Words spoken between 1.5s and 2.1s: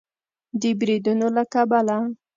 کبله